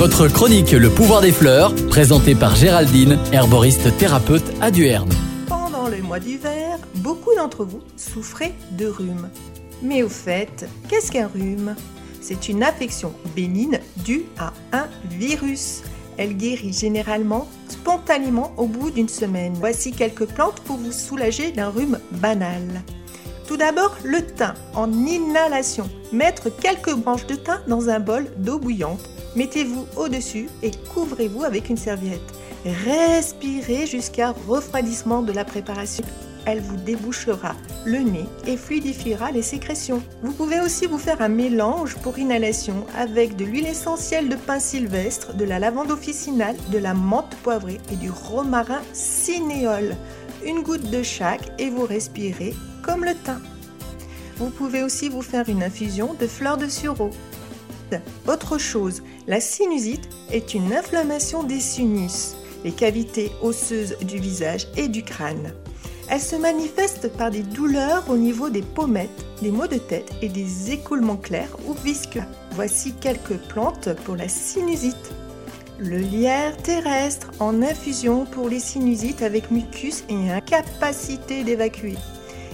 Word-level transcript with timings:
Votre 0.00 0.28
chronique 0.28 0.70
Le 0.70 0.88
pouvoir 0.88 1.20
des 1.20 1.30
fleurs, 1.30 1.74
présentée 1.90 2.34
par 2.34 2.56
Géraldine, 2.56 3.18
herboriste 3.32 3.94
thérapeute 3.98 4.50
à 4.62 4.70
Duerne. 4.70 5.10
Pendant 5.46 5.88
le 5.88 6.00
mois 6.00 6.18
d'hiver, 6.18 6.78
beaucoup 6.94 7.34
d'entre 7.36 7.66
vous 7.66 7.82
souffrez 7.98 8.54
de 8.78 8.86
rhume. 8.86 9.28
Mais 9.82 10.02
au 10.02 10.08
fait, 10.08 10.66
qu'est-ce 10.88 11.12
qu'un 11.12 11.26
rhume? 11.26 11.76
C'est 12.22 12.48
une 12.48 12.62
affection 12.62 13.12
bénigne 13.36 13.78
due 14.02 14.24
à 14.38 14.54
un 14.72 14.86
virus. 15.10 15.82
Elle 16.16 16.34
guérit 16.34 16.72
généralement 16.72 17.46
spontanément 17.68 18.54
au 18.56 18.68
bout 18.68 18.90
d'une 18.90 19.06
semaine. 19.06 19.52
Voici 19.60 19.92
quelques 19.92 20.24
plantes 20.24 20.60
pour 20.60 20.78
vous 20.78 20.92
soulager 20.92 21.52
d'un 21.52 21.68
rhume 21.68 21.98
banal. 22.12 22.62
Tout 23.50 23.56
d'abord, 23.56 23.96
le 24.04 24.24
thym 24.24 24.54
en 24.76 24.92
inhalation. 24.92 25.90
Mettre 26.12 26.50
quelques 26.56 26.94
branches 26.94 27.26
de 27.26 27.34
thym 27.34 27.60
dans 27.66 27.88
un 27.88 27.98
bol 27.98 28.26
d'eau 28.36 28.60
bouillante. 28.60 29.00
Mettez-vous 29.34 29.88
au-dessus 29.96 30.48
et 30.62 30.70
couvrez-vous 30.94 31.42
avec 31.42 31.68
une 31.68 31.76
serviette. 31.76 32.20
Respirez 32.64 33.86
jusqu'à 33.86 34.30
refroidissement 34.46 35.22
de 35.22 35.32
la 35.32 35.44
préparation 35.44 36.04
elle 36.46 36.60
vous 36.60 36.76
débouchera 36.76 37.54
le 37.84 37.98
nez 37.98 38.24
et 38.46 38.56
fluidifiera 38.56 39.30
les 39.30 39.42
sécrétions. 39.42 40.02
Vous 40.22 40.32
pouvez 40.32 40.60
aussi 40.60 40.86
vous 40.86 40.98
faire 40.98 41.20
un 41.22 41.28
mélange 41.28 41.96
pour 41.96 42.18
inhalation 42.18 42.86
avec 42.96 43.36
de 43.36 43.44
l'huile 43.44 43.66
essentielle 43.66 44.28
de 44.28 44.36
pin 44.36 44.58
sylvestre, 44.58 45.34
de 45.34 45.44
la 45.44 45.58
lavande 45.58 45.90
officinale, 45.90 46.56
de 46.72 46.78
la 46.78 46.94
menthe 46.94 47.36
poivrée 47.42 47.80
et 47.92 47.96
du 47.96 48.10
romarin 48.10 48.80
cinéole. 48.92 49.96
Une 50.44 50.62
goutte 50.62 50.90
de 50.90 51.02
chaque 51.02 51.52
et 51.58 51.70
vous 51.70 51.84
respirez 51.84 52.54
le 52.98 53.14
thym. 53.14 53.40
Vous 54.36 54.50
pouvez 54.50 54.82
aussi 54.82 55.08
vous 55.08 55.22
faire 55.22 55.48
une 55.48 55.62
infusion 55.62 56.14
de 56.18 56.26
fleurs 56.26 56.56
de 56.56 56.68
sureau. 56.68 57.10
Autre 58.28 58.58
chose, 58.58 59.02
la 59.26 59.40
sinusite 59.40 60.08
est 60.30 60.54
une 60.54 60.72
inflammation 60.72 61.42
des 61.42 61.60
sinus, 61.60 62.36
les 62.64 62.72
cavités 62.72 63.32
osseuses 63.42 63.96
du 64.02 64.18
visage 64.18 64.68
et 64.76 64.88
du 64.88 65.02
crâne. 65.02 65.52
Elle 66.08 66.20
se 66.20 66.36
manifeste 66.36 67.08
par 67.16 67.30
des 67.30 67.42
douleurs 67.42 68.04
au 68.08 68.16
niveau 68.16 68.50
des 68.50 68.62
pommettes, 68.62 69.24
des 69.42 69.50
maux 69.50 69.68
de 69.68 69.78
tête 69.78 70.10
et 70.22 70.28
des 70.28 70.72
écoulements 70.72 71.16
clairs 71.16 71.56
ou 71.66 71.74
visqueux. 71.84 72.22
Voici 72.52 72.94
quelques 72.94 73.38
plantes 73.48 73.90
pour 74.04 74.16
la 74.16 74.28
sinusite. 74.28 75.12
Le 75.78 75.98
lierre 75.98 76.56
terrestre 76.58 77.30
en 77.38 77.62
infusion 77.62 78.26
pour 78.26 78.48
les 78.48 78.58
sinusites 78.60 79.22
avec 79.22 79.50
mucus 79.50 80.04
et 80.08 80.30
incapacité 80.30 81.44
d'évacuer. 81.44 81.96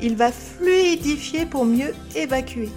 Il 0.00 0.16
va 0.16 0.30
fluidifier 0.30 1.46
pour 1.46 1.64
mieux 1.64 1.94
évacuer. 2.14 2.70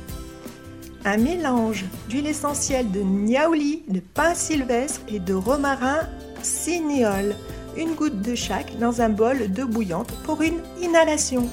Un 1.06 1.18
mélange 1.18 1.86
d'huile 2.10 2.28
essentielle 2.28 2.92
de 2.92 3.02
niaouli, 3.02 3.84
de 3.88 4.00
pin 4.00 4.34
sylvestre 4.34 5.02
et 5.08 5.20
de 5.20 5.34
romarin 5.34 6.02
cinéole 6.44 7.36
une 7.78 7.96
goutte 7.96 8.22
de 8.22 8.36
chaque 8.36 8.78
dans 8.80 9.02
un 9.02 9.10
bol 9.10 9.48
d'eau 9.50 9.68
bouillante 9.68 10.12
pour 10.24 10.42
une 10.42 10.60
inhalation. 10.82 11.48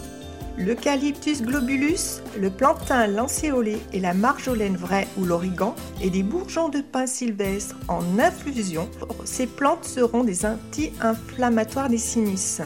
L'eucalyptus 0.57 1.43
globulus, 1.43 2.21
le 2.37 2.51
plantain 2.51 3.07
lancéolé 3.07 3.79
et 3.93 4.01
la 4.01 4.13
marjolaine 4.13 4.77
vraie 4.77 5.07
ou 5.17 5.25
l'origan 5.25 5.77
et 6.03 6.11
des 6.11 6.25
bourgeons 6.25 6.69
de 6.69 6.81
pin 6.81 7.07
sylvestre 7.07 7.77
en 7.87 8.19
infusion. 8.19 8.89
Ces 9.25 9.47
plantes 9.47 9.85
seront 9.85 10.25
des 10.25 10.45
anti-inflammatoires 10.45 11.89
des 11.89 11.99
sinus. 11.99 12.61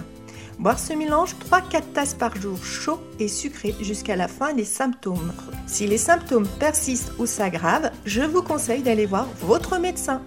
Boire 0.58 0.78
ce 0.78 0.92
mélange 0.92 1.34
3-4 1.50 1.92
tasses 1.92 2.14
par 2.14 2.36
jour 2.36 2.62
chaud 2.64 3.00
et 3.18 3.28
sucré 3.28 3.74
jusqu'à 3.80 4.16
la 4.16 4.28
fin 4.28 4.52
des 4.52 4.64
symptômes. 4.64 5.32
Si 5.66 5.86
les 5.86 5.98
symptômes 5.98 6.46
persistent 6.58 7.12
ou 7.18 7.26
s'aggravent, 7.26 7.90
je 8.04 8.22
vous 8.22 8.42
conseille 8.42 8.82
d'aller 8.82 9.06
voir 9.06 9.26
votre 9.40 9.78
médecin. 9.78 10.22